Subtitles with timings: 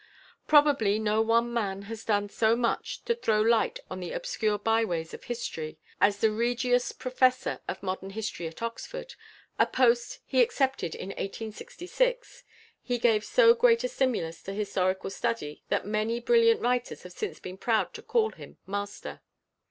[0.47, 4.83] Probably no one man has done so much to throw light on the obscure by
[4.83, 9.13] ways of history, and as Regius Professor of Modern History at Oxford,
[9.59, 12.43] a post he accepted in 1866,
[12.81, 17.39] he gave so great a stimulus to historical study that many brilliant writers have since
[17.39, 19.21] been proud to call him "master."